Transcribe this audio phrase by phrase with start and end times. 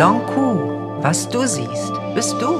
[0.00, 2.58] Long Q, was du siehst, bist du.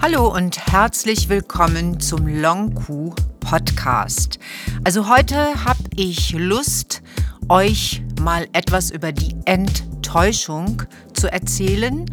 [0.00, 4.38] Hallo und herzlich willkommen zum Long Q Podcast.
[4.82, 7.02] Also heute habe ich Lust,
[7.50, 12.06] euch mal etwas über die Enttäuschung zu erzählen,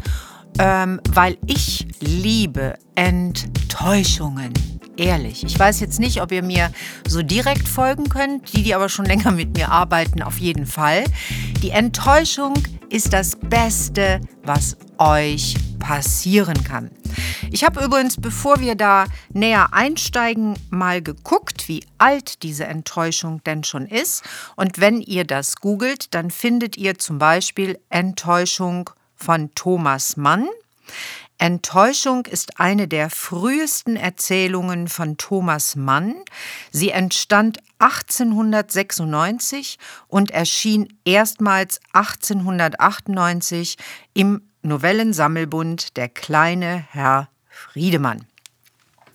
[0.58, 4.52] ähm, weil ich liebe Enttäuschungen.
[4.98, 5.44] Ehrlich.
[5.44, 6.72] Ich weiß jetzt nicht, ob ihr mir
[7.06, 8.52] so direkt folgen könnt.
[8.52, 11.04] Die, die aber schon länger mit mir arbeiten, auf jeden Fall.
[11.62, 12.54] Die Enttäuschung
[12.90, 16.90] ist das Beste, was euch passieren kann.
[17.52, 23.62] Ich habe übrigens, bevor wir da näher einsteigen, mal geguckt, wie alt diese Enttäuschung denn
[23.62, 24.24] schon ist.
[24.56, 30.48] Und wenn ihr das googelt, dann findet ihr zum Beispiel Enttäuschung von Thomas Mann.
[31.38, 36.16] Enttäuschung ist eine der frühesten Erzählungen von Thomas Mann.
[36.72, 39.78] Sie entstand 1896
[40.08, 43.76] und erschien erstmals 1898
[44.14, 48.26] im Novellensammelbund Der kleine Herr Friedemann.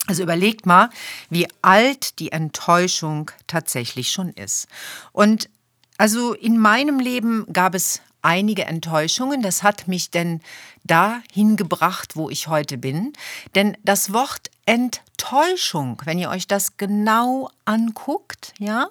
[0.08, 0.90] Also überlegt mal,
[1.30, 4.68] wie alt die Enttäuschung tatsächlich schon ist.
[5.12, 5.50] Und
[5.98, 9.42] also in meinem Leben gab es einige Enttäuschungen.
[9.42, 10.42] Das hat mich denn
[10.84, 13.14] dahin gebracht, wo ich heute bin.
[13.54, 18.88] Denn das Wort Enttäuschung, wenn ihr euch das genau anguckt, ja,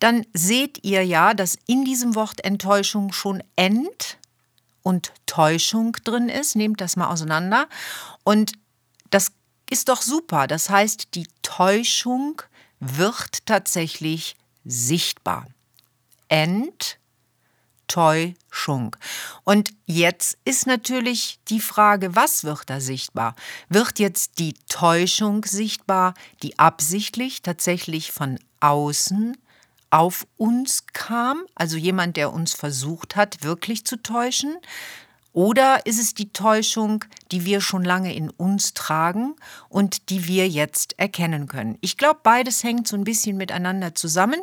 [0.00, 4.18] dann seht ihr ja, dass in diesem Wort Enttäuschung schon Ent
[4.82, 6.56] und Täuschung drin ist.
[6.56, 7.68] Nehmt das mal auseinander.
[8.24, 8.52] Und
[9.10, 9.32] das
[9.70, 10.46] ist doch super.
[10.46, 12.42] Das heißt, die Täuschung
[12.80, 15.46] wird tatsächlich sichtbar.
[17.92, 18.96] Enttäuschung.
[19.44, 23.34] Und jetzt ist natürlich die Frage, was wird da sichtbar?
[23.68, 29.36] Wird jetzt die Täuschung sichtbar, die absichtlich tatsächlich von außen
[29.90, 34.56] auf uns kam, also jemand, der uns versucht hat, wirklich zu täuschen?
[35.34, 39.34] Oder ist es die Täuschung, die wir schon lange in uns tragen
[39.70, 41.78] und die wir jetzt erkennen können?
[41.80, 44.40] Ich glaube, beides hängt so ein bisschen miteinander zusammen,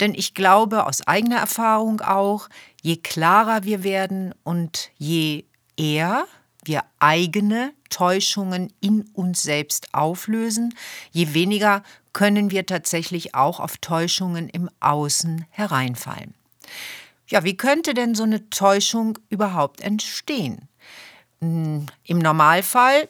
[0.00, 2.48] denn ich glaube aus eigener Erfahrung auch,
[2.82, 5.44] je klarer wir werden und je
[5.76, 6.26] eher
[6.64, 10.74] wir eigene Täuschungen in uns selbst auflösen,
[11.10, 11.82] je weniger
[12.12, 16.34] können wir tatsächlich auch auf Täuschungen im Außen hereinfallen.
[17.28, 20.68] Ja, wie könnte denn so eine Täuschung überhaupt entstehen?
[21.40, 23.08] Hm, Im Normalfall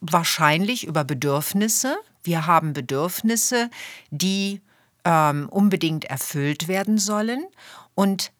[0.00, 1.96] wahrscheinlich über Bedürfnisse.
[2.22, 3.70] Wir haben Bedürfnisse,
[4.10, 4.60] die
[5.04, 7.44] ähm, unbedingt erfüllt werden sollen.
[7.94, 8.32] Und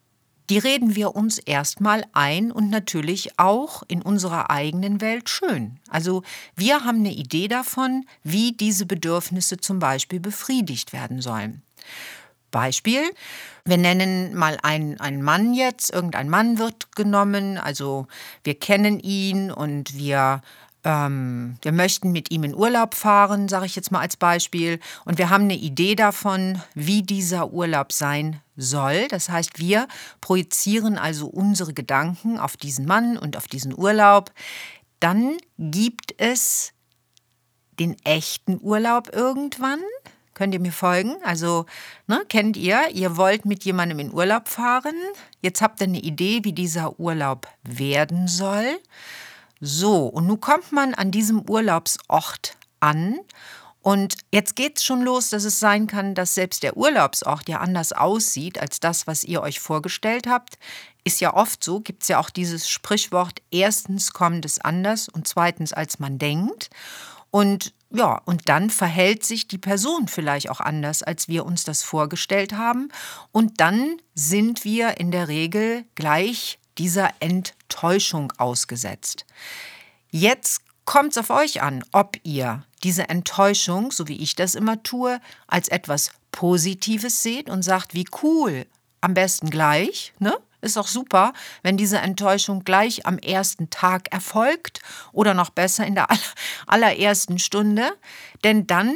[0.51, 5.79] die reden wir uns erstmal ein und natürlich auch in unserer eigenen Welt schön.
[5.89, 6.23] Also
[6.55, 11.63] wir haben eine Idee davon, wie diese Bedürfnisse zum Beispiel befriedigt werden sollen.
[12.51, 13.03] Beispiel,
[13.65, 18.07] wir nennen mal einen, einen Mann jetzt, irgendein Mann wird genommen, also
[18.45, 20.41] wir kennen ihn und wir
[20.85, 25.19] ähm, wir möchten mit ihm in Urlaub fahren, sage ich jetzt mal als Beispiel, und
[25.19, 29.09] wir haben eine Idee davon, wie dieser Urlaub sein soll.
[29.09, 29.89] Das heißt, wir
[30.21, 34.33] projizieren also unsere Gedanken auf diesen Mann und auf diesen Urlaub.
[35.01, 36.73] Dann gibt es
[37.79, 39.81] den echten Urlaub irgendwann.
[40.35, 41.15] Könnt ihr mir folgen?
[41.23, 41.67] Also,
[42.09, 44.97] ne, kennt ihr, ihr wollt mit jemandem in Urlaub fahren.
[45.43, 48.79] Jetzt habt ihr eine Idee, wie dieser Urlaub werden soll.
[49.61, 53.19] So, und nun kommt man an diesem Urlaubsort an
[53.85, 57.59] und jetzt geht es schon los, dass es sein kann, dass selbst der Urlaubsort ja
[57.59, 60.57] anders aussieht als das, was ihr euch vorgestellt habt.
[61.05, 65.29] Ist ja oft so, gibt es ja auch dieses Sprichwort, erstens kommt es anders und
[65.29, 66.71] zweitens als man denkt.
[67.31, 71.83] Und ja, und dann verhält sich die Person vielleicht auch anders, als wir uns das
[71.83, 72.89] vorgestellt haben.
[73.33, 79.27] Und dann sind wir in der Regel gleich dieser Enttäuschung ausgesetzt.
[80.11, 84.83] Jetzt kommt es auf euch an, ob ihr diese Enttäuschung, so wie ich das immer
[84.83, 88.67] tue, als etwas Positives seht und sagt, wie cool,
[89.01, 90.37] am besten gleich, ne?
[90.61, 94.81] Ist auch super, wenn diese Enttäuschung gleich am ersten Tag erfolgt
[95.13, 96.09] oder noch besser in der
[96.67, 97.93] allerersten Stunde,
[98.45, 98.95] denn dann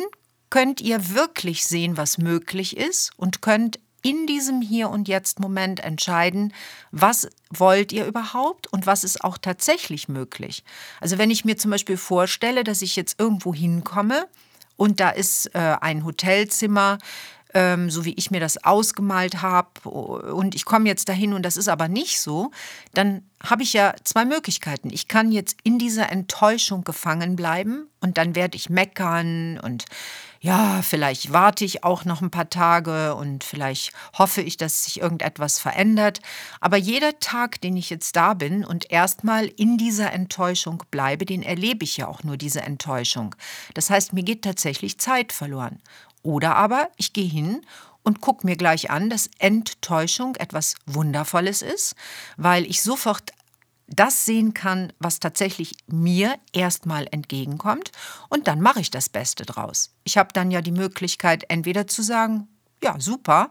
[0.48, 5.80] könnt ihr wirklich sehen, was möglich ist und könnt in diesem Hier und Jetzt Moment
[5.80, 6.52] entscheiden,
[6.90, 10.64] was wollt ihr überhaupt und was ist auch tatsächlich möglich.
[11.00, 14.26] Also wenn ich mir zum Beispiel vorstelle, dass ich jetzt irgendwo hinkomme
[14.76, 16.98] und da ist äh, ein Hotelzimmer,
[17.54, 21.56] ähm, so wie ich mir das ausgemalt habe und ich komme jetzt dahin und das
[21.56, 22.50] ist aber nicht so,
[22.94, 24.90] dann habe ich ja zwei Möglichkeiten.
[24.92, 29.86] Ich kann jetzt in dieser Enttäuschung gefangen bleiben und dann werde ich meckern und
[30.40, 35.00] ja, vielleicht warte ich auch noch ein paar Tage und vielleicht hoffe ich, dass sich
[35.00, 36.20] irgendetwas verändert.
[36.60, 41.42] Aber jeder Tag, den ich jetzt da bin und erstmal in dieser Enttäuschung bleibe, den
[41.42, 43.34] erlebe ich ja auch nur diese Enttäuschung.
[43.74, 45.80] Das heißt, mir geht tatsächlich Zeit verloren.
[46.22, 47.62] Oder aber ich gehe hin
[48.04, 51.94] und gucke mir gleich an, dass Enttäuschung etwas Wundervolles ist,
[52.36, 53.32] weil ich sofort
[53.88, 57.90] das sehen kann, was tatsächlich mir erstmal entgegenkommt
[58.28, 59.94] und dann mache ich das Beste draus.
[60.04, 62.48] Ich habe dann ja die Möglichkeit, entweder zu sagen,
[62.82, 63.50] ja, super,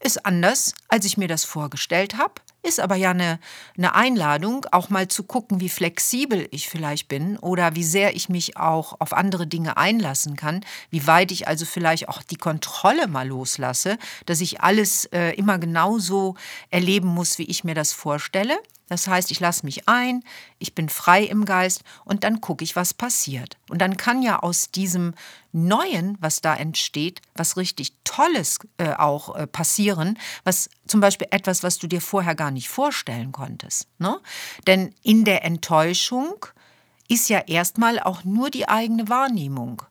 [0.00, 3.38] ist anders, als ich mir das vorgestellt habe, ist aber ja eine,
[3.76, 8.28] eine Einladung, auch mal zu gucken, wie flexibel ich vielleicht bin oder wie sehr ich
[8.28, 13.08] mich auch auf andere Dinge einlassen kann, wie weit ich also vielleicht auch die Kontrolle
[13.08, 16.36] mal loslasse, dass ich alles äh, immer genauso
[16.70, 18.58] erleben muss, wie ich mir das vorstelle.
[18.88, 20.22] Das heißt, ich lasse mich ein,
[20.58, 23.56] ich bin frei im Geist und dann gucke ich, was passiert.
[23.70, 25.14] Und dann kann ja aus diesem
[25.52, 31.62] Neuen, was da entsteht, was richtig Tolles äh, auch äh, passieren, was zum Beispiel etwas,
[31.62, 33.88] was du dir vorher gar nicht vorstellen konntest.
[33.98, 34.20] Ne?
[34.66, 36.46] Denn in der Enttäuschung
[37.08, 39.82] ist ja erstmal auch nur die eigene Wahrnehmung.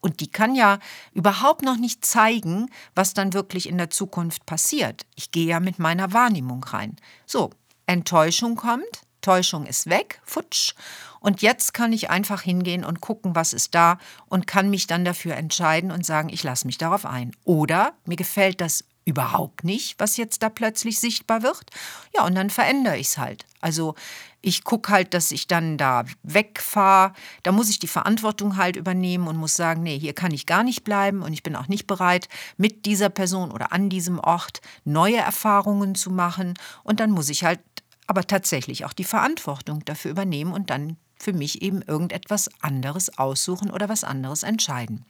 [0.00, 0.78] Und die kann ja
[1.12, 5.06] überhaupt noch nicht zeigen, was dann wirklich in der Zukunft passiert.
[5.16, 6.96] Ich gehe ja mit meiner Wahrnehmung rein.
[7.26, 7.50] So,
[7.88, 10.74] Enttäuschung kommt, Täuschung ist weg, futsch.
[11.20, 15.04] Und jetzt kann ich einfach hingehen und gucken, was ist da und kann mich dann
[15.04, 17.32] dafür entscheiden und sagen, ich lasse mich darauf ein.
[17.44, 21.70] Oder mir gefällt das überhaupt nicht, was jetzt da plötzlich sichtbar wird.
[22.14, 23.46] Ja, und dann verändere ich es halt.
[23.60, 23.94] Also
[24.42, 27.14] ich gucke halt, dass ich dann da wegfahre.
[27.42, 30.62] Da muss ich die Verantwortung halt übernehmen und muss sagen, nee, hier kann ich gar
[30.62, 34.60] nicht bleiben und ich bin auch nicht bereit, mit dieser Person oder an diesem Ort
[34.84, 36.54] neue Erfahrungen zu machen.
[36.84, 37.60] Und dann muss ich halt
[38.08, 43.70] aber tatsächlich auch die Verantwortung dafür übernehmen und dann für mich eben irgendetwas anderes aussuchen
[43.70, 45.04] oder was anderes entscheiden.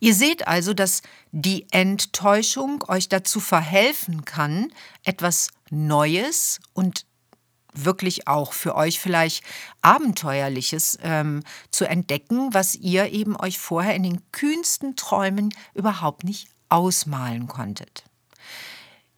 [0.00, 1.02] Ihr seht also, dass
[1.32, 4.72] die Enttäuschung euch dazu verhelfen kann,
[5.04, 7.04] etwas Neues und
[7.74, 9.42] wirklich auch für euch vielleicht
[9.80, 16.48] Abenteuerliches ähm, zu entdecken, was ihr eben euch vorher in den kühnsten Träumen überhaupt nicht
[16.68, 18.04] ausmalen konntet.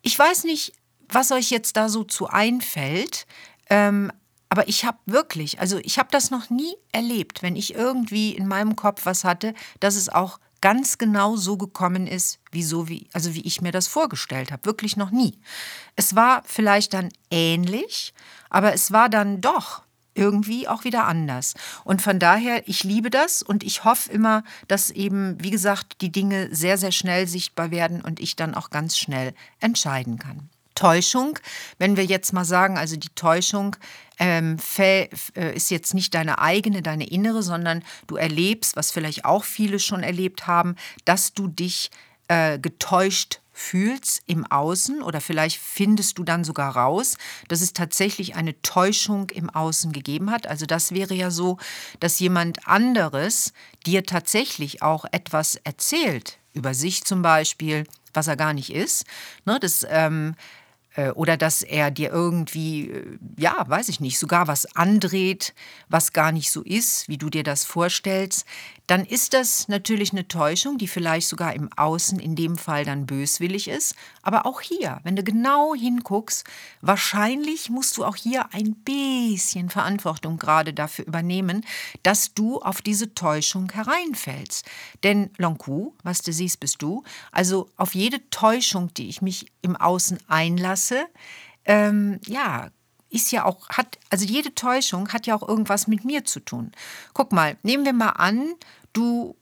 [0.03, 0.73] Ich weiß nicht,
[1.09, 3.27] was euch jetzt da so zu einfällt.
[3.71, 4.11] Ähm,
[4.49, 8.47] aber ich habe wirklich, also ich habe das noch nie erlebt, wenn ich irgendwie in
[8.47, 13.09] meinem Kopf was hatte, dass es auch ganz genau so gekommen ist, wie so wie
[13.13, 15.39] also wie ich mir das vorgestellt habe, wirklich noch nie.
[15.97, 18.15] Es war vielleicht dann ähnlich,
[18.49, 19.83] aber es war dann doch
[20.15, 21.55] irgendwie auch wieder anders.
[21.85, 26.13] Und von daher, ich liebe das und ich hoffe immer, dass eben, wie gesagt, die
[26.13, 30.49] Dinge sehr, sehr schnell sichtbar werden und ich dann auch ganz schnell entscheiden kann.
[30.75, 31.39] Täuschung,
[31.79, 33.77] wenn wir jetzt mal sagen, also die Täuschung
[34.19, 35.09] ähm, äh,
[35.55, 40.03] ist jetzt nicht deine eigene, deine innere, sondern du erlebst, was vielleicht auch viele schon
[40.03, 41.91] erlebt haben, dass du dich
[42.29, 47.17] äh, getäuscht fühlst im Außen oder vielleicht findest du dann sogar raus,
[47.49, 50.49] dass es tatsächlich eine Täuschung im Außen gegeben hat.
[50.49, 51.59] Also das wäre ja so,
[52.01, 53.53] dass jemand anderes
[53.87, 59.07] dir tatsächlich auch etwas erzählt, über sich zum Beispiel, was er gar nicht ist.
[59.45, 60.64] Ne, das ähm, äh,
[61.15, 65.55] oder dass er dir irgendwie, äh, ja, weiß ich nicht, sogar was andreht,
[65.89, 68.47] was gar nicht so ist, wie du dir das vorstellst,
[68.87, 73.07] dann ist das natürlich eine Täuschung, die vielleicht sogar im Außen in dem Fall dann
[73.07, 73.95] böswillig ist.
[74.23, 76.45] Aber auch hier, wenn du genau hinguckst,
[76.83, 81.65] wahrscheinlich musst du auch hier ein bisschen Verantwortung gerade dafür übernehmen,
[82.03, 84.67] dass du auf diese Täuschung hereinfällst.
[85.03, 87.05] Denn Lonku, was du siehst, bist du.
[87.33, 91.07] Also auf jede Täuschung, die ich mich im Außen einlasse,
[91.65, 92.69] ähm, ja,
[93.15, 96.73] ist ja auch, hat, also jede Täuschung hat ja auch irgendwas mit mir zu tun.
[97.13, 98.55] Guck mal, nehmen wir mal an,
[98.93, 99.37] du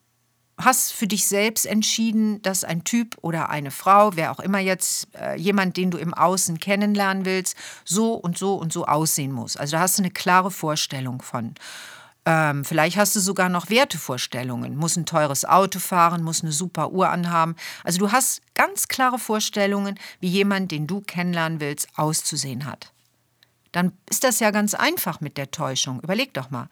[0.58, 5.08] hast für dich selbst entschieden, dass ein Typ oder eine Frau, wer auch immer jetzt,
[5.18, 9.56] äh, jemand, den du im Außen kennenlernen willst, so und so und so aussehen muss.
[9.56, 11.54] Also da hast du eine klare Vorstellung von.
[12.24, 14.76] Ähm, vielleicht hast du sogar noch Wertevorstellungen.
[14.76, 17.56] Muss ein teures Auto fahren, muss eine super Uhr anhaben.
[17.82, 22.91] Also du hast ganz klare Vorstellungen, wie jemand, den du kennenlernen willst, auszusehen hat
[23.72, 26.00] dann ist das ja ganz einfach mit der Täuschung.
[26.00, 26.68] Überleg doch mal.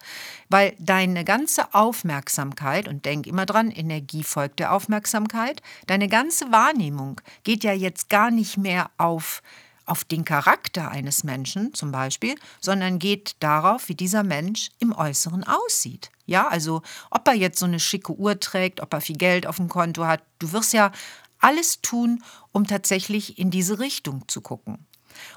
[0.49, 7.19] Weil deine ganze Aufmerksamkeit, und denk immer dran, Energie folgt der Aufmerksamkeit, deine ganze Wahrnehmung
[7.43, 9.41] geht ja jetzt gar nicht mehr auf,
[9.85, 15.43] auf den Charakter eines Menschen zum Beispiel, sondern geht darauf, wie dieser Mensch im Äußeren
[15.43, 16.11] aussieht.
[16.27, 19.57] Ja, also ob er jetzt so eine schicke Uhr trägt, ob er viel Geld auf
[19.57, 20.91] dem Konto hat, du wirst ja
[21.39, 24.85] alles tun, um tatsächlich in diese Richtung zu gucken.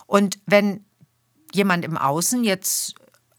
[0.06, 0.84] Und wenn
[1.54, 2.94] jemand im Außen jetzt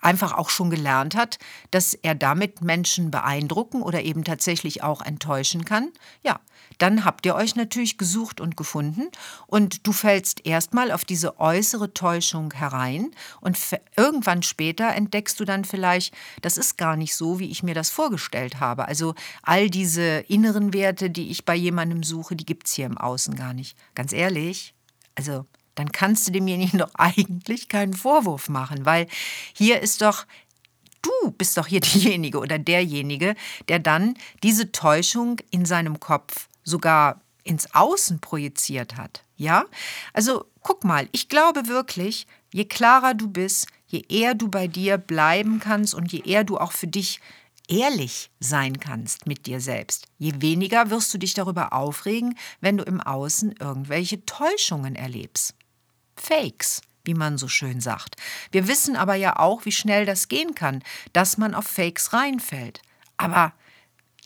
[0.06, 1.40] einfach auch schon gelernt hat,
[1.72, 5.92] dass er damit Menschen beeindrucken oder eben tatsächlich auch enttäuschen kann,
[6.24, 6.40] ja,
[6.78, 9.10] dann habt ihr euch natürlich gesucht und gefunden
[9.48, 13.58] und du fällst erstmal auf diese äußere Täuschung herein und
[13.96, 17.90] irgendwann später entdeckst du dann vielleicht, das ist gar nicht so, wie ich mir das
[17.90, 18.88] vorgestellt habe.
[18.88, 22.98] Also all diese inneren Werte, die ich bei jemandem suche, die gibt es hier im
[22.98, 23.78] Außen gar nicht.
[23.96, 24.76] Ganz ehrlich,
[25.16, 25.46] also
[25.76, 29.08] dann kannst du demjenigen doch eigentlich keinen Vorwurf machen, weil
[29.54, 30.26] hier ist doch
[31.02, 33.36] du bist doch hier diejenige oder derjenige,
[33.68, 39.24] der dann diese Täuschung in seinem Kopf sogar ins Außen projiziert hat.
[39.38, 39.66] Ja?
[40.14, 44.98] Also guck mal, ich glaube wirklich, je klarer du bist, je eher du bei dir
[44.98, 47.20] bleiben kannst und je eher du auch für dich
[47.68, 52.84] ehrlich sein kannst mit dir selbst, je weniger wirst du dich darüber aufregen, wenn du
[52.84, 55.56] im Außen irgendwelche Täuschungen erlebst.
[56.16, 58.16] Fakes, wie man so schön sagt.
[58.52, 62.82] Wir wissen aber ja auch, wie schnell das gehen kann, dass man auf Fakes reinfällt.
[63.18, 63.54] Aber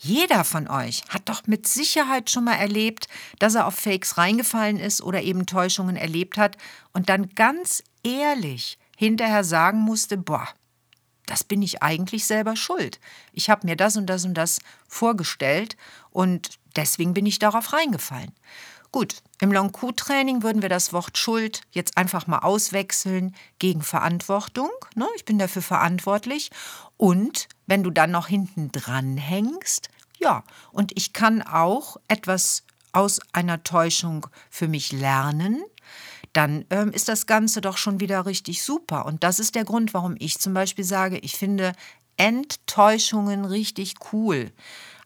[0.01, 3.07] jeder von euch hat doch mit Sicherheit schon mal erlebt,
[3.39, 6.57] dass er auf Fakes reingefallen ist oder eben Täuschungen erlebt hat
[6.93, 10.47] und dann ganz ehrlich hinterher sagen musste, boah,
[11.25, 12.99] das bin ich eigentlich selber schuld.
[13.33, 15.77] Ich habe mir das und das und das vorgestellt
[16.11, 18.31] und deswegen bin ich darauf reingefallen.
[18.91, 24.71] Gut, im Long-Q-Training würden wir das Wort Schuld jetzt einfach mal auswechseln gegen Verantwortung.
[24.95, 25.07] Ne?
[25.15, 26.49] Ich bin dafür verantwortlich.
[26.97, 33.19] Und wenn du dann noch hinten dran hängst, ja, und ich kann auch etwas aus
[33.31, 35.63] einer Täuschung für mich lernen,
[36.33, 39.05] dann ähm, ist das Ganze doch schon wieder richtig super.
[39.05, 41.73] Und das ist der Grund, warum ich zum Beispiel sage, ich finde
[42.17, 44.51] Enttäuschungen richtig cool.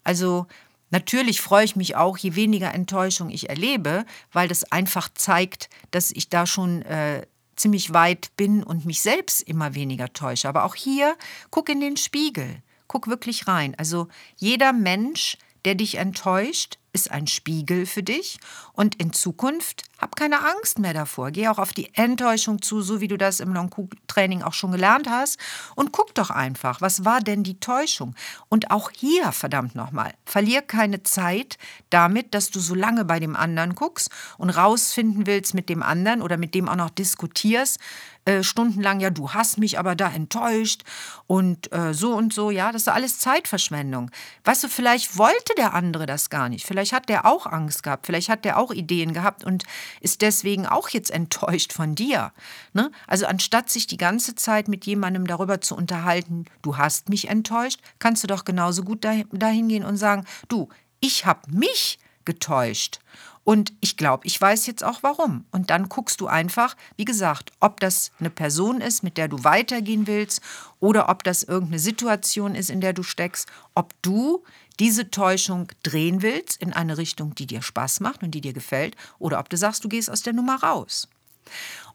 [0.03, 0.47] Also
[0.93, 6.11] Natürlich freue ich mich auch, je weniger Enttäuschung ich erlebe, weil das einfach zeigt, dass
[6.11, 10.47] ich da schon äh, ziemlich weit bin und mich selbst immer weniger täusche.
[10.47, 11.17] Aber auch hier,
[11.49, 13.73] guck in den Spiegel, guck wirklich rein.
[13.79, 14.07] Also
[14.37, 18.39] jeder Mensch, der dich enttäuscht, ist ein Spiegel für dich
[18.73, 21.31] und in Zukunft hab keine Angst mehr davor.
[21.31, 25.09] Geh auch auf die Enttäuschung zu, so wie du das im Long-Training auch schon gelernt
[25.09, 25.39] hast
[25.75, 28.15] und guck doch einfach, was war denn die Täuschung?
[28.49, 31.57] Und auch hier, verdammt nochmal, verlier keine Zeit
[31.89, 36.21] damit, dass du so lange bei dem anderen guckst und rausfinden willst mit dem anderen
[36.21, 37.79] oder mit dem auch noch diskutierst,
[38.25, 40.83] äh, stundenlang, ja, du hast mich aber da enttäuscht
[41.27, 44.11] und äh, so und so, ja, das ist alles Zeitverschwendung.
[44.45, 48.05] Weißt du, vielleicht wollte der andere das gar nicht, vielleicht hat der auch Angst gehabt,
[48.05, 49.63] vielleicht hat der auch Ideen gehabt und
[50.01, 52.33] ist deswegen auch jetzt enttäuscht von dir.
[52.73, 52.91] Ne?
[53.07, 57.79] Also anstatt sich die ganze Zeit mit jemandem darüber zu unterhalten, du hast mich enttäuscht,
[57.99, 60.67] kannst du doch genauso gut dahin gehen und sagen, du,
[60.99, 62.99] ich habe mich getäuscht.
[63.43, 65.45] Und ich glaube, ich weiß jetzt auch warum.
[65.51, 69.43] Und dann guckst du einfach, wie gesagt, ob das eine Person ist, mit der du
[69.43, 70.41] weitergehen willst,
[70.79, 74.43] oder ob das irgendeine Situation ist, in der du steckst, ob du
[74.79, 78.95] diese Täuschung drehen willst in eine Richtung, die dir Spaß macht und die dir gefällt,
[79.19, 81.09] oder ob du sagst, du gehst aus der Nummer raus.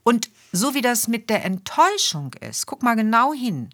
[0.03, 3.71] Und so wie das mit der Enttäuschung ist, guck mal genau hin,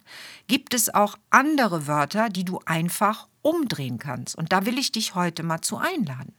[0.49, 4.37] gibt es auch andere Wörter, die du einfach umdrehen kannst.
[4.37, 6.33] Und da will ich dich heute mal zu einladen.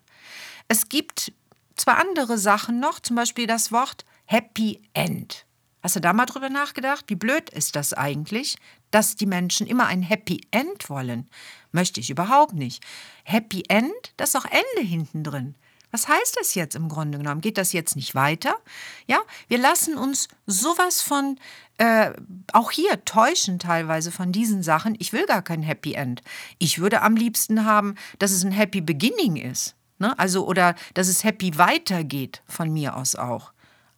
[0.68, 1.32] Es gibt
[1.76, 5.46] zwei andere Sachen noch, zum Beispiel das Wort Happy End.
[5.84, 7.06] Hast du da mal drüber nachgedacht?
[7.08, 8.58] Wie blöd ist das eigentlich,
[8.90, 11.30] dass die Menschen immer ein Happy End wollen?
[11.72, 12.84] Möchte ich überhaupt nicht.
[13.24, 15.54] Happy End, das ist auch Ende hinten drin.
[15.92, 17.42] Was heißt das jetzt im Grunde genommen?
[17.42, 18.58] Geht das jetzt nicht weiter?
[19.06, 21.40] Ja, wir lassen uns sowas von,
[21.78, 22.12] äh,
[22.52, 24.96] auch hier täuschen teilweise von diesen Sachen.
[24.98, 26.24] Ich will gar kein Happy End.
[26.58, 29.76] Ich würde am liebsten haben, dass es ein Happy Beginning ist.
[29.98, 30.18] Ne?
[30.20, 33.54] Also, oder dass es happy weitergeht, von mir aus auch.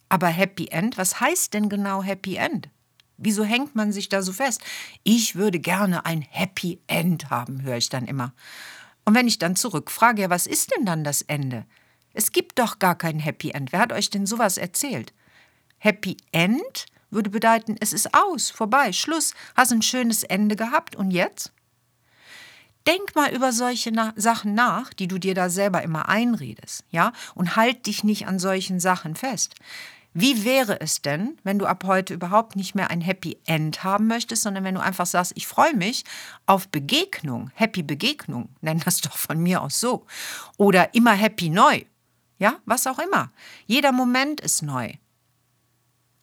[0.08, 2.70] Aber Happy End, was heißt denn genau Happy End?
[3.18, 4.62] Wieso hängt man sich da so fest?
[5.02, 8.32] Ich würde gerne ein Happy End haben, höre ich dann immer.
[9.04, 11.66] Und wenn ich dann zurückfrage, ja, was ist denn dann das Ende?
[12.14, 13.72] Es gibt doch gar kein Happy End.
[13.72, 15.12] Wer hat euch denn sowas erzählt?
[15.78, 21.10] Happy End würde bedeuten, es ist aus, vorbei, Schluss, hast ein schönes Ende gehabt und
[21.10, 21.52] jetzt?
[22.88, 27.12] Denk mal über solche Na Sachen nach, die du dir da selber immer einredest, ja?
[27.34, 29.56] Und halt dich nicht an solchen Sachen fest.
[30.14, 34.06] Wie wäre es denn, wenn du ab heute überhaupt nicht mehr ein Happy End haben
[34.06, 36.04] möchtest, sondern wenn du einfach sagst, ich freue mich
[36.46, 40.06] auf Begegnung, Happy Begegnung, nenn das doch von mir aus so.
[40.56, 41.82] Oder immer Happy Neu.
[42.38, 43.30] Ja, was auch immer.
[43.66, 44.94] Jeder Moment ist neu.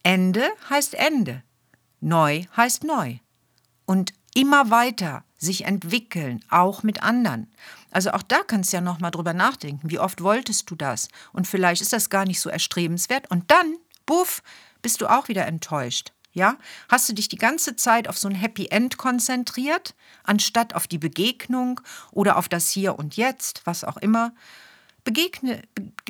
[0.01, 1.43] Ende heißt Ende.
[1.99, 3.17] Neu heißt neu.
[3.85, 7.51] Und immer weiter sich entwickeln, auch mit anderen.
[7.89, 9.89] Also auch da kannst du ja noch mal drüber nachdenken.
[9.89, 11.07] Wie oft wolltest du das?
[11.33, 13.31] Und vielleicht ist das gar nicht so erstrebenswert.
[13.31, 14.43] Und dann, buff,
[14.81, 16.11] bist du auch wieder enttäuscht.
[16.33, 16.57] Ja?
[16.89, 20.97] Hast du dich die ganze Zeit auf so ein Happy End konzentriert, anstatt auf die
[20.97, 24.33] Begegnung oder auf das Hier und Jetzt, was auch immer?
[25.05, 25.61] Begegne,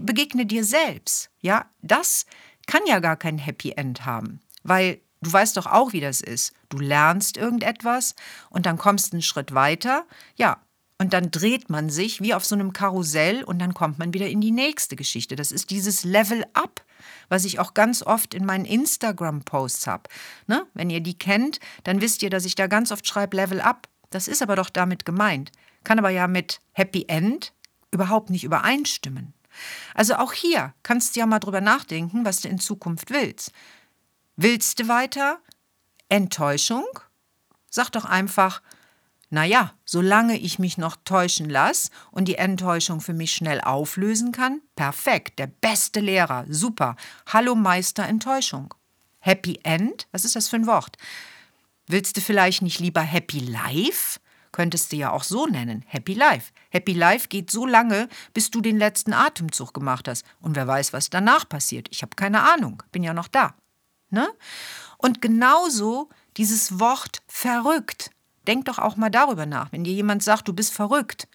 [0.02, 1.30] begegne dir selbst.
[1.42, 1.66] Ja?
[1.84, 2.26] Das
[2.66, 6.54] kann ja gar kein Happy End haben, weil du weißt doch auch, wie das ist.
[6.70, 8.16] Du lernst irgendetwas
[8.50, 10.06] und dann kommst einen Schritt weiter.
[10.36, 10.62] Ja,
[10.98, 14.30] und dann dreht man sich wie auf so einem Karussell und dann kommt man wieder
[14.30, 15.36] in die nächste Geschichte.
[15.36, 16.86] Das ist dieses Level Up,
[17.28, 20.04] was ich auch ganz oft in meinen Instagram-Posts habe.
[20.48, 20.66] Ne?
[20.74, 23.90] Wenn ihr die kennt, dann wisst ihr, dass ich da ganz oft schreibe Level Up.
[24.10, 25.52] Das ist aber doch damit gemeint.
[25.84, 27.52] Kann aber ja mit Happy End
[27.92, 29.34] überhaupt nicht übereinstimmen.
[29.94, 33.52] Also auch hier kannst du ja mal drüber nachdenken, was du in Zukunft willst.
[34.38, 35.40] Willst du weiter
[36.10, 36.84] Enttäuschung?
[37.70, 38.62] Sag doch einfach,
[39.30, 44.60] naja, solange ich mich noch täuschen lasse und die Enttäuschung für mich schnell auflösen kann,
[44.76, 46.98] perfekt, der beste Lehrer, super.
[47.28, 48.74] Hallo Meister Enttäuschung.
[49.20, 50.98] Happy End, was ist das für ein Wort?
[51.88, 54.20] Willst du vielleicht nicht lieber Happy Life?
[54.52, 56.52] Könntest du ja auch so nennen, Happy Life.
[56.72, 60.26] Happy Life geht so lange, bis du den letzten Atemzug gemacht hast.
[60.42, 61.88] Und wer weiß, was danach passiert.
[61.92, 63.56] Ich habe keine Ahnung, bin ja noch da.
[64.16, 64.30] Ne?
[64.98, 66.08] Und genauso
[66.38, 68.12] dieses Wort verrückt.
[68.48, 69.74] Denk doch auch mal darüber nach.
[69.74, 71.28] Wenn dir jemand sagt, du bist verrückt,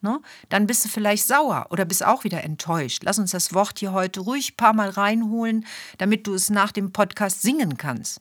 [0.00, 3.02] ne, dann bist du vielleicht sauer oder bist auch wieder enttäuscht.
[3.02, 5.66] Lass uns das Wort hier heute ruhig ein paar Mal reinholen,
[5.98, 8.20] damit du es nach dem Podcast singen kannst.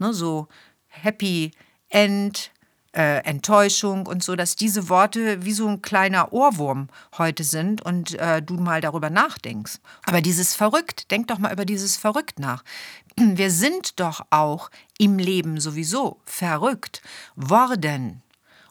[0.00, 0.48] Ne, so
[0.88, 1.52] Happy
[1.88, 2.50] End,
[2.94, 8.14] äh, Enttäuschung und so, dass diese Worte wie so ein kleiner Ohrwurm heute sind und
[8.18, 9.78] äh, du mal darüber nachdenkst.
[10.06, 12.62] Aber dieses Verrückt, denk doch mal über dieses Verrückt nach.
[13.16, 17.02] Wir sind doch auch im Leben sowieso verrückt
[17.36, 18.22] worden.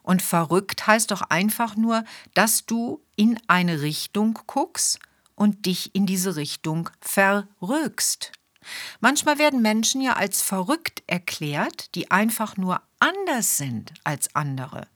[0.04, 2.04] Und verrückt heißt doch einfach nur,
[2.34, 5.00] dass du in eine Richtung guckst
[5.36, 8.32] und dich in diese Richtung verrückst.
[9.00, 14.88] Manchmal werden Menschen ja als verrückt erklärt, die einfach nur anders sind als andere.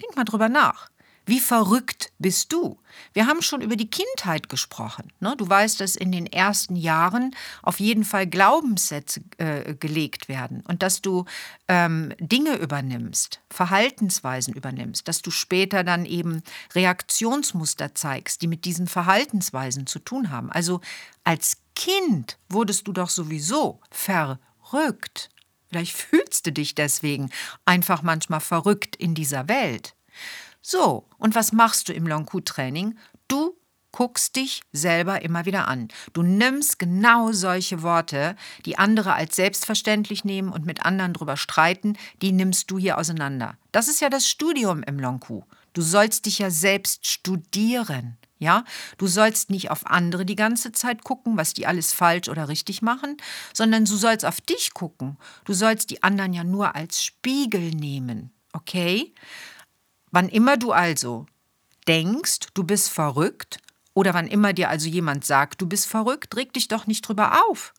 [0.00, 0.90] Denk mal drüber nach.
[1.28, 2.78] Wie verrückt bist du?
[3.12, 5.12] Wir haben schon über die Kindheit gesprochen.
[5.18, 5.34] Ne?
[5.36, 10.84] Du weißt, dass in den ersten Jahren auf jeden Fall Glaubenssätze äh, gelegt werden und
[10.84, 11.24] dass du
[11.66, 16.42] ähm, Dinge übernimmst, Verhaltensweisen übernimmst, dass du später dann eben
[16.76, 20.52] Reaktionsmuster zeigst, die mit diesen Verhaltensweisen zu tun haben.
[20.52, 20.80] Also
[21.24, 25.30] als Kind wurdest du doch sowieso verrückt.
[25.68, 27.30] Vielleicht fühlst du dich deswegen
[27.64, 29.96] einfach manchmal verrückt in dieser Welt.
[30.68, 32.98] So, und was machst du im Long-Q-Training?
[33.28, 33.56] Du
[33.92, 35.86] guckst dich selber immer wieder an.
[36.12, 41.96] Du nimmst genau solche Worte, die andere als selbstverständlich nehmen und mit anderen drüber streiten,
[42.20, 43.56] die nimmst du hier auseinander.
[43.70, 45.44] Das ist ja das Studium im Long-Q.
[45.72, 48.16] Du sollst dich ja selbst studieren.
[48.40, 48.64] Ja,
[48.98, 52.82] du sollst nicht auf andere die ganze Zeit gucken, was die alles falsch oder richtig
[52.82, 53.18] machen,
[53.54, 55.16] sondern du sollst auf dich gucken.
[55.44, 58.32] Du sollst die anderen ja nur als Spiegel nehmen.
[58.52, 59.14] Okay?
[60.10, 61.26] Wann immer du also
[61.86, 63.58] denkst, du bist verrückt,
[63.94, 67.42] oder wann immer dir also jemand sagt, du bist verrückt, reg dich doch nicht drüber
[67.48, 67.72] auf.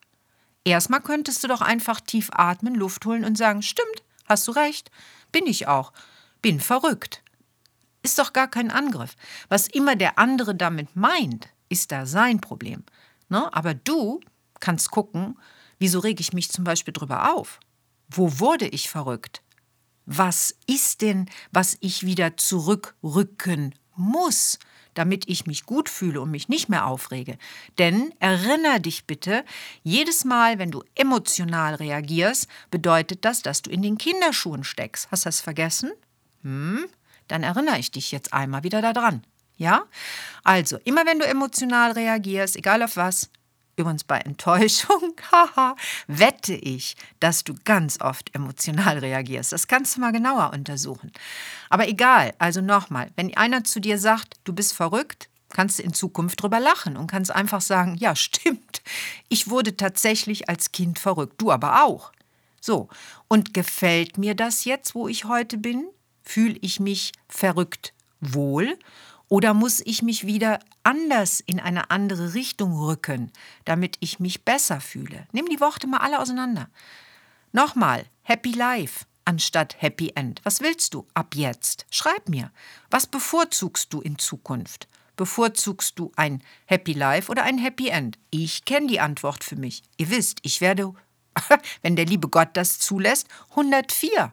[0.63, 4.89] Erstmal könntest du doch einfach tief atmen, Luft holen und sagen, stimmt, hast du recht,
[5.31, 5.93] bin ich auch,
[6.41, 7.23] bin verrückt.
[8.01, 9.15] Ist doch gar kein Angriff.
[9.47, 12.83] Was immer der andere damit meint, ist da sein Problem.
[13.29, 13.53] Ne?
[13.53, 14.19] Aber du
[14.59, 15.37] kannst gucken,
[15.77, 17.59] wieso reg ich mich zum Beispiel drüber auf?
[18.09, 19.41] Wo wurde ich verrückt?
[20.07, 24.57] Was ist denn, was ich wieder zurückrücken muss,
[24.93, 27.37] damit ich mich gut fühle und mich nicht mehr aufrege.
[27.77, 29.43] Denn erinnere dich bitte,
[29.83, 35.09] jedes Mal, wenn du emotional reagierst, bedeutet das, dass du in den Kinderschuhen steckst.
[35.11, 35.91] Hast du das vergessen?
[36.41, 36.85] Hm?
[37.27, 39.23] Dann erinnere ich dich jetzt einmal wieder daran.
[39.57, 39.83] Ja?
[40.43, 43.29] Also, immer wenn du emotional reagierst, egal auf was,
[43.77, 45.75] Übrigens bei Enttäuschung, haha,
[46.07, 49.53] wette ich, dass du ganz oft emotional reagierst.
[49.53, 51.11] Das kannst du mal genauer untersuchen.
[51.69, 55.93] Aber egal, also nochmal, wenn einer zu dir sagt, du bist verrückt, kannst du in
[55.93, 58.81] Zukunft drüber lachen und kannst einfach sagen, ja, stimmt,
[59.29, 62.11] ich wurde tatsächlich als Kind verrückt, du aber auch.
[62.59, 62.89] So,
[63.27, 65.87] und gefällt mir das jetzt, wo ich heute bin?
[66.23, 68.77] Fühle ich mich verrückt wohl?
[69.29, 73.31] Oder muss ich mich wieder anders in eine andere Richtung rücken,
[73.65, 75.27] damit ich mich besser fühle?
[75.33, 76.69] Nimm die Worte mal alle auseinander.
[77.51, 80.39] Nochmal, Happy Life anstatt Happy End.
[80.43, 81.85] Was willst du ab jetzt?
[81.91, 82.51] Schreib mir.
[82.89, 84.87] Was bevorzugst du in Zukunft?
[85.17, 88.17] Bevorzugst du ein Happy Life oder ein Happy End?
[88.29, 89.83] Ich kenne die Antwort für mich.
[89.97, 90.93] Ihr wisst, ich werde,
[91.81, 94.31] wenn der liebe Gott das zulässt, 104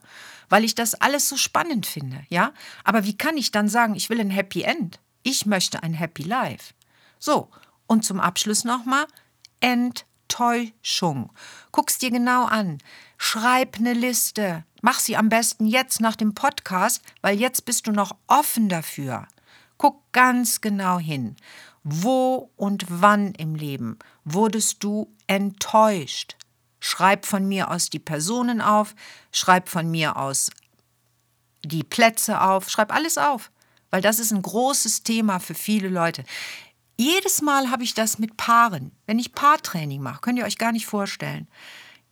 [0.48, 2.52] weil ich das alles so spannend finde, ja?
[2.84, 5.00] Aber wie kann ich dann sagen, ich will ein Happy End?
[5.22, 6.74] Ich möchte ein Happy Life.
[7.18, 7.50] So,
[7.86, 9.06] und zum Abschluss nochmal,
[9.60, 11.32] Enttäuschung.
[11.72, 12.78] Guck's dir genau an.
[13.16, 14.64] Schreib eine Liste.
[14.82, 19.26] Mach sie am besten jetzt nach dem Podcast, weil jetzt bist du noch offen dafür.
[19.78, 21.36] Guck ganz genau hin.
[21.82, 26.36] Wo und wann im Leben wurdest du enttäuscht?
[26.86, 28.94] Schreib von mir aus die Personen auf,
[29.32, 30.50] schreib von mir aus
[31.64, 33.50] die Plätze auf, schreib alles auf,
[33.88, 36.24] weil das ist ein großes Thema für viele Leute.
[36.98, 38.92] Jedes Mal habe ich das mit Paaren.
[39.06, 41.48] Wenn ich Paartraining mache, könnt ihr euch gar nicht vorstellen.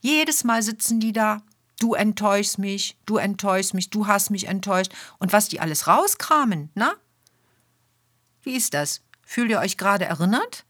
[0.01, 1.43] Jedes Mal sitzen die da,
[1.79, 4.95] du enttäuschst mich, du enttäuschst mich, du hast mich enttäuscht.
[5.19, 6.95] Und was die alles rauskramen, na?
[8.41, 9.03] Wie ist das?
[9.23, 10.65] Fühlt ihr euch gerade erinnert?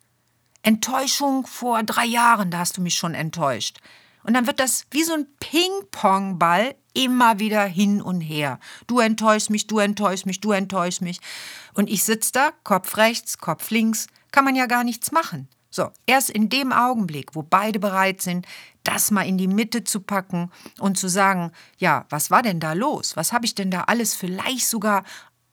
[0.62, 3.78] Enttäuschung vor drei Jahren, da hast du mich schon enttäuscht.
[4.24, 8.60] Und dann wird das wie so ein Ping-Pong-Ball immer wieder hin und her.
[8.86, 11.20] Du enttäuschst mich, du enttäuschst mich, du enttäuschst mich.
[11.74, 15.48] Und ich sitze da, Kopf rechts, Kopf links, kann man ja gar nichts machen.
[15.70, 18.46] So, erst in dem Augenblick, wo beide bereit sind,
[18.84, 22.74] das mal in die Mitte zu packen und zu sagen, ja, was war denn da
[22.74, 23.16] los?
[23.16, 25.02] Was habe ich denn da alles vielleicht sogar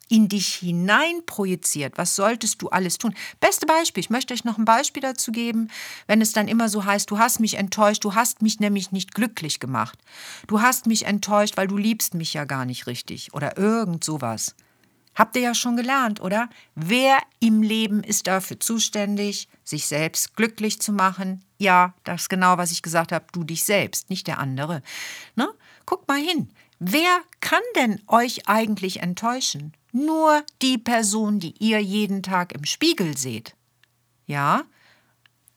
[0.09, 1.97] in dich hinein projiziert.
[1.97, 3.13] Was solltest du alles tun?
[3.39, 5.69] Beste Beispiel, ich möchte euch noch ein Beispiel dazu geben,
[6.07, 9.13] wenn es dann immer so heißt, du hast mich enttäuscht, du hast mich nämlich nicht
[9.13, 9.99] glücklich gemacht.
[10.47, 14.55] Du hast mich enttäuscht, weil du liebst mich ja gar nicht richtig oder irgend sowas.
[15.15, 16.49] Habt ihr ja schon gelernt, oder?
[16.75, 21.43] Wer im Leben ist dafür zuständig, sich selbst glücklich zu machen?
[21.57, 24.81] Ja, das ist genau, was ich gesagt habe, du dich selbst, nicht der andere.
[25.35, 25.49] Ne?
[25.85, 26.49] Guck mal hin.
[26.79, 29.73] Wer kann denn euch eigentlich enttäuschen?
[29.91, 33.55] Nur die Person, die ihr jeden Tag im Spiegel seht.
[34.27, 34.63] Ja?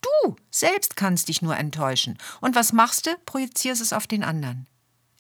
[0.01, 2.19] Du selbst kannst dich nur enttäuschen.
[2.41, 3.11] Und was machst du?
[3.27, 4.67] Projizierst es auf den anderen.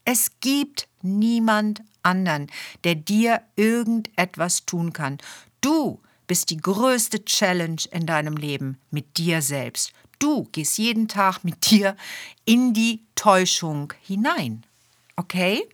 [0.04, 2.50] Es gibt niemand anderen,
[2.84, 5.18] der dir irgendetwas tun kann.
[5.60, 9.92] Du bist die größte Challenge in deinem Leben mit dir selbst.
[10.18, 11.96] Du gehst jeden Tag mit dir
[12.44, 14.64] in die Täuschung hinein.
[15.16, 15.68] Okay?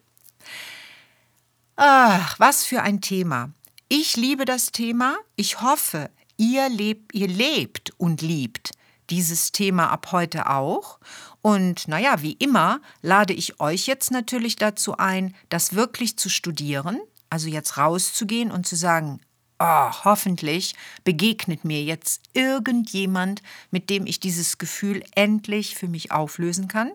[1.81, 3.53] Ach, was für ein Thema.
[3.88, 5.17] Ich liebe das Thema.
[5.37, 8.73] Ich hoffe, ihr lebt, ihr lebt und liebt
[9.11, 10.99] dieses Thema ab heute auch.
[11.41, 16.99] Und naja, wie immer lade ich euch jetzt natürlich dazu ein, das wirklich zu studieren,
[17.31, 19.21] also jetzt rauszugehen und zu sagen,
[19.59, 26.68] oh, hoffentlich begegnet mir jetzt irgendjemand, mit dem ich dieses Gefühl endlich für mich auflösen
[26.68, 26.92] kann.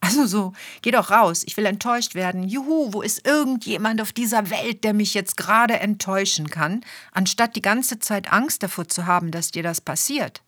[0.00, 2.42] Also so, geh doch raus, ich will enttäuscht werden.
[2.42, 7.62] Juhu, wo ist irgendjemand auf dieser Welt, der mich jetzt gerade enttäuschen kann, anstatt die
[7.62, 10.42] ganze Zeit Angst davor zu haben, dass dir das passiert.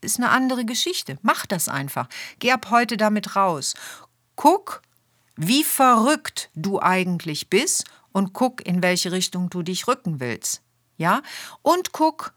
[0.00, 1.18] Ist eine andere Geschichte.
[1.22, 2.08] Mach das einfach.
[2.38, 3.74] Geh ab heute damit raus.
[4.36, 4.82] Guck,
[5.34, 10.62] wie verrückt du eigentlich bist und guck, in welche Richtung du dich rücken willst.
[10.96, 11.22] Ja?
[11.62, 12.34] Und guck,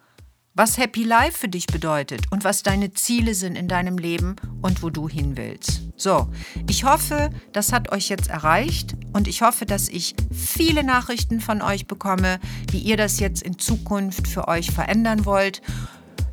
[0.54, 4.84] was Happy Life für dich bedeutet und was deine Ziele sind in deinem Leben und
[4.84, 5.84] wo du hin willst.
[5.96, 6.28] So,
[6.68, 11.62] ich hoffe, das hat euch jetzt erreicht und ich hoffe, dass ich viele Nachrichten von
[11.62, 15.62] euch bekomme, wie ihr das jetzt in Zukunft für euch verändern wollt.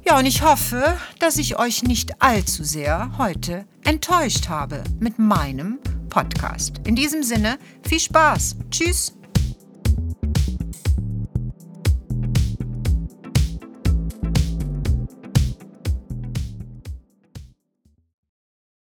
[0.05, 5.79] Ja, und ich hoffe, dass ich euch nicht allzu sehr heute enttäuscht habe mit meinem
[6.09, 6.81] Podcast.
[6.85, 8.57] In diesem Sinne, viel Spaß.
[8.71, 9.18] Tschüss.